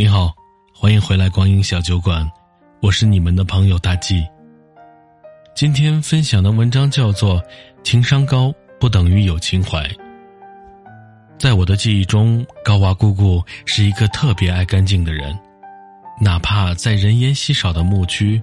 [0.00, 0.34] 你好，
[0.72, 2.26] 欢迎回来光阴小酒馆，
[2.80, 4.26] 我是你们的朋友大 G。
[5.54, 7.38] 今天分享的文章叫做
[7.84, 8.50] 《情商高
[8.80, 9.86] 不等于有情怀》。
[11.38, 15.38] 在我的记忆中，高娃姑姑是一个特别爱干净的人，
[16.18, 18.42] 哪怕在人烟稀少的牧区，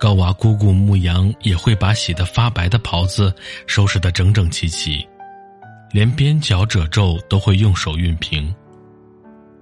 [0.00, 3.32] 高娃姑姑牧羊也会把洗得发白的袍子
[3.68, 5.06] 收拾得整整齐齐。
[5.92, 8.52] 连边角褶皱都会用手熨平。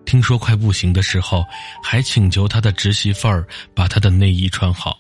[0.06, 1.44] 听说快不行的时候，
[1.82, 4.98] 还请求他的侄媳妇儿把他的内衣穿好。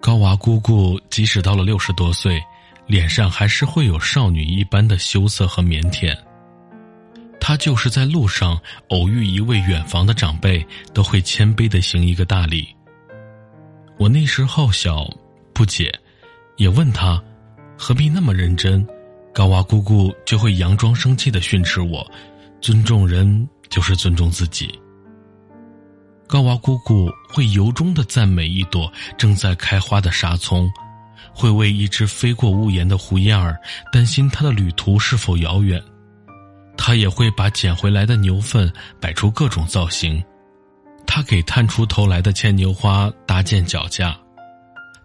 [0.00, 2.40] 高娃姑姑即使到了六十多岁，
[2.86, 6.16] 脸上还是会有少女一般的羞涩和腼腆。
[7.40, 12.68] 她就是在路上偶遇一位远房的长辈，都会谦卑的行一个大礼。
[13.96, 15.08] 我那时候小，
[15.52, 15.92] 不解，
[16.56, 17.20] 也问他，
[17.76, 18.86] 何必那么认真？
[19.32, 22.08] 高娃姑姑就会佯装生气的训斥我
[22.60, 24.78] ：“尊重人就是尊重自己。”
[26.28, 30.70] 高娃姑姑会由衷的赞美一朵正在开花的沙葱，
[31.32, 33.58] 会为一只飞过屋檐的胡燕儿
[33.90, 35.82] 担心它的旅途是否遥远。
[36.76, 40.22] 她也会把捡回来的牛粪摆出各种造型，
[41.06, 44.14] 她给探出头来的牵牛花搭建脚架，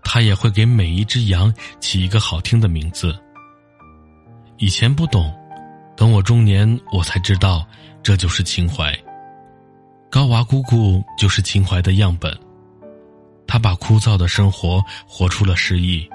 [0.04, 3.18] 她也会给每一只羊起一个好听的名字。
[4.58, 5.34] 以前不懂，
[5.96, 7.66] 等我中年，我才知道，
[8.02, 8.94] 这就是情怀。
[10.10, 12.36] 高娃姑姑就是情怀的样本。
[13.48, 16.08] 她把枯燥的生活活出了诗意，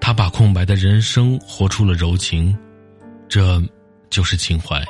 [0.00, 2.56] 她把空白的人生活出了柔情，
[3.28, 3.62] 这，
[4.10, 4.82] 就是情怀。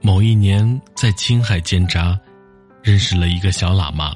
[0.00, 2.18] 某一年在青海建扎，
[2.82, 4.14] 认识了一个小喇嘛，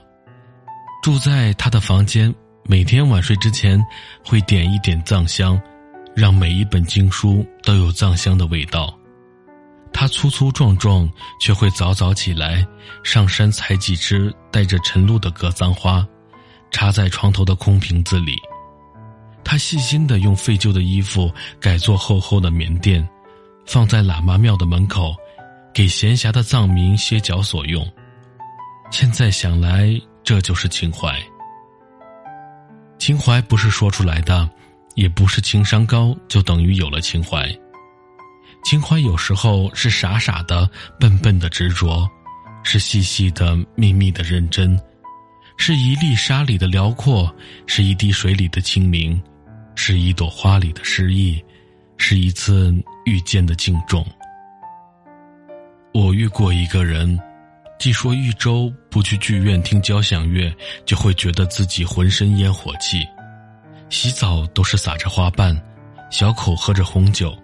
[1.03, 2.35] 住在他的房间，
[2.65, 3.83] 每天晚睡之前
[4.25, 5.61] 会点一点藏香。
[6.17, 8.99] 让每一本经书都有藏香的味道。
[9.93, 11.09] 他粗粗壮壮，
[11.41, 12.67] 却会早早起来，
[13.03, 16.07] 上山采几枝带着晨露的格桑花，
[16.71, 18.37] 插在床头的空瓶子里。
[19.45, 23.07] 他细心地用废旧的衣服改做厚厚的棉垫，
[23.67, 25.15] 放在喇嘛庙的门口，
[25.73, 27.87] 给闲暇的藏民歇脚所用。
[28.91, 29.89] 现在想来，
[30.25, 31.15] 这就是情怀。
[32.99, 34.49] 情怀不是说出来的。
[34.97, 37.47] 也不是情商高就等于有了情怀，
[38.65, 40.69] 情怀有时候是傻傻的、
[40.99, 42.09] 笨笨的执着，
[42.65, 44.77] 是细细的、密密的认真，
[45.59, 47.33] 是一粒沙里的辽阔，
[47.67, 49.23] 是一滴水里的清明，
[49.75, 51.45] 是一朵花里的诗意，
[51.99, 52.75] 是一次
[53.05, 54.05] 遇见的敬重。
[55.93, 57.19] 我遇过一个人，
[57.79, 60.51] 既说一周不去剧院听交响乐，
[60.87, 63.07] 就会觉得自己浑身烟火气。
[63.89, 65.57] 洗澡都是撒着花瓣，
[66.11, 67.37] 小口喝着红酒。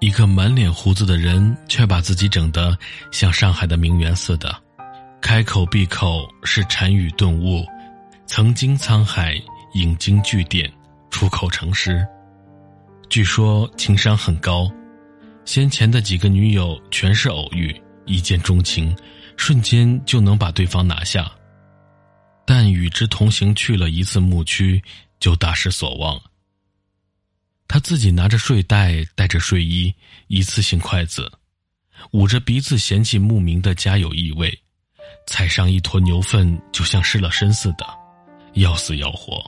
[0.00, 2.76] 一个满脸胡子的人，却把自己整得
[3.12, 4.52] 像上海的名媛似的，
[5.20, 7.64] 开口闭口是禅语顿悟，
[8.26, 9.40] 曾经沧海，
[9.74, 10.70] 引经据典，
[11.10, 12.04] 出口成诗。
[13.08, 14.68] 据说情商很高，
[15.44, 17.72] 先前的几个女友全是偶遇，
[18.04, 18.96] 一见钟情，
[19.36, 21.30] 瞬间就能把对方拿下。
[22.44, 24.82] 但与之同行去了一次牧区。
[25.22, 26.20] 就大失所望。
[27.68, 29.94] 他自己拿着睡袋，带着睡衣，
[30.26, 31.30] 一次性筷子，
[32.10, 34.52] 捂着鼻子嫌弃牧民的家有异味，
[35.28, 37.86] 踩上一坨牛粪就像失了身似的，
[38.54, 39.40] 要死要活。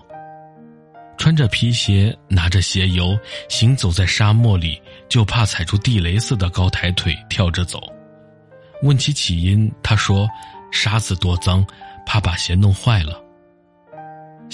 [1.18, 3.18] 穿着皮鞋，拿着鞋油，
[3.48, 7.82] 行走在沙漠里，就怕踩出地雷似的高抬腿跳着走。
[8.82, 10.28] 问其起因，他说
[10.70, 11.66] ：“沙子多脏，
[12.06, 13.20] 怕把鞋弄坏了。”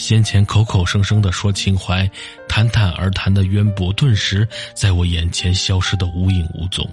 [0.00, 2.11] 先前口口声声的说情怀，
[2.49, 6.88] 侃侃而谈的渊博，顿时在我眼前消失的无影无踪。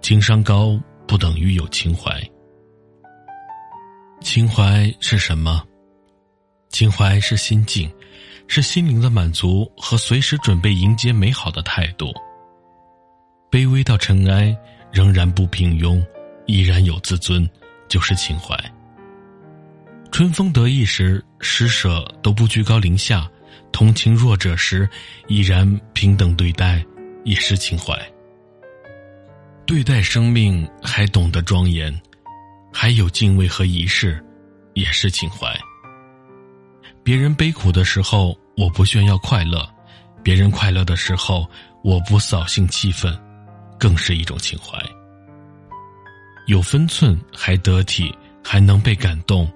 [0.00, 2.10] 情商高不等于有情怀。
[4.22, 5.62] 情怀是什么？
[6.70, 7.88] 情怀是心境，
[8.46, 12.10] 是心灵的满足和随时准备迎接美好的态度。
[13.50, 14.56] 卑微到尘埃，
[14.90, 16.02] 仍然不平庸，
[16.46, 17.48] 依然有自尊，
[17.88, 18.58] 就是情怀。
[20.10, 23.30] 春风得意时，施舍都不居高临下；
[23.70, 24.88] 同情弱者时，
[25.28, 26.84] 依然平等对待，
[27.24, 27.94] 也是情怀。
[29.66, 31.94] 对待生命还懂得庄严，
[32.72, 34.24] 还有敬畏和仪式，
[34.74, 35.54] 也是情怀。
[37.04, 39.60] 别人悲苦的时候，我不炫耀快乐；
[40.22, 41.48] 别人快乐的时候，
[41.84, 43.16] 我不扫兴气愤，
[43.78, 44.78] 更是一种情怀。
[46.46, 48.12] 有分寸，还得体，
[48.42, 49.48] 还能被感动。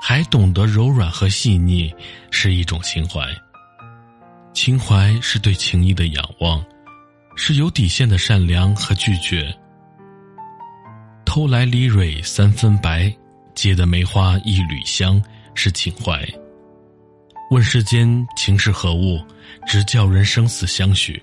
[0.00, 1.94] 还懂得柔软和细腻，
[2.30, 3.22] 是一种情怀。
[4.54, 6.64] 情怀是对情谊的仰望，
[7.36, 9.54] 是有底线的善良和拒绝。
[11.24, 13.14] 偷来梨蕊三分白，
[13.54, 15.22] 结得梅花一缕香，
[15.54, 16.26] 是情怀。
[17.50, 19.20] 问世间情是何物，
[19.66, 21.22] 直叫人生死相许。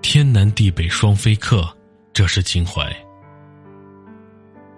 [0.00, 1.68] 天南地北双飞客，
[2.12, 2.90] 这是情怀。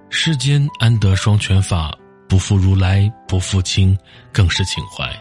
[0.08, 1.96] 世间安得双全法？
[2.30, 3.98] 不负如来不负卿，
[4.32, 5.12] 更是情怀。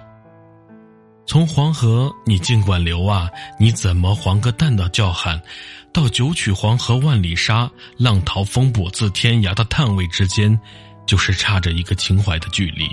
[1.25, 3.27] 从黄河你尽管流啊，
[3.59, 5.41] 你怎么还个蛋的叫喊？
[5.91, 7.67] 到九曲黄河万里沙，
[7.97, 10.57] 浪淘风簸自天涯的叹谓之间，
[11.07, 12.87] 就是差着一个情怀的距离。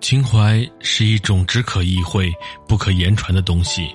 [0.00, 2.32] 情怀是一种只可意会
[2.66, 3.94] 不可言传的东西，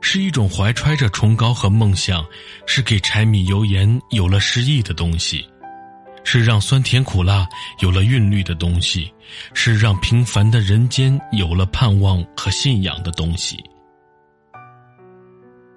[0.00, 2.24] 是一种怀揣着崇高和梦想，
[2.66, 5.46] 是给柴米油盐有了诗意的东西。
[6.26, 7.46] 是让酸甜苦辣
[7.78, 9.08] 有了韵律的东西，
[9.54, 13.62] 是让平凡的人间有了盼望和信仰的东西。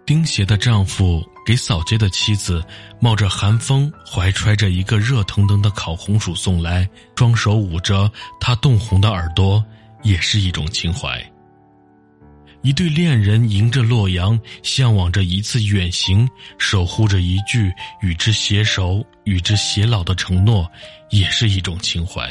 [0.08, 2.66] 钉鞋的丈夫给扫街的妻子
[3.00, 9.64] 冒着寒风，怀揣着一个热腾腾的烤红薯送来，双手捂着她冻红的耳朵，
[10.02, 11.29] 也是一种情怀。
[12.62, 16.28] 一对恋人迎着洛阳，向往着一次远行，
[16.58, 17.72] 守护着一句
[18.02, 20.70] 与之携手、与之偕老的承诺，
[21.10, 22.30] 也是一种情怀。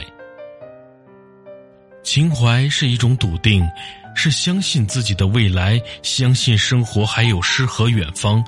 [2.03, 3.67] 情怀是一种笃定，
[4.15, 8.45] 是相信自己的未来，相信生活还有诗和远方。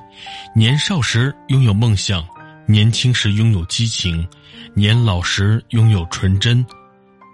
[0.55, 2.23] 年少时拥有梦想，
[2.67, 4.27] 年轻时拥有激情，
[4.75, 6.63] 年老时拥有纯真，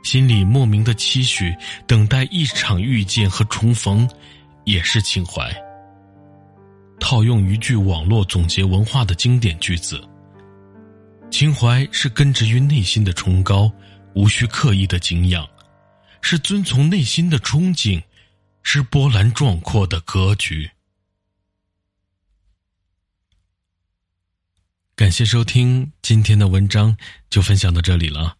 [0.07, 1.54] 心里莫名的期许，
[1.86, 4.09] 等待一场遇见和重逢。
[4.63, 5.54] 也是情怀。
[7.00, 10.06] 套用一句网络总结文化的经典句子
[11.31, 13.71] ：“情怀是根植于内心的崇高，
[14.13, 15.48] 无需刻意的敬仰，
[16.21, 18.04] 是遵从内心的憧憬，
[18.62, 20.69] 是波澜壮阔的格局。”
[24.98, 26.98] 感谢收听今天的文章，
[27.30, 28.36] 就分享到这里了。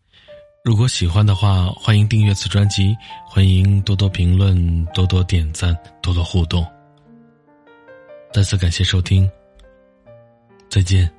[0.68, 2.94] 如果喜欢的话，欢迎订阅此专辑，
[3.26, 6.68] 欢迎多多评论、多多点赞、多多互动。
[8.34, 9.32] 再次感谢收听，
[10.70, 11.17] 再见。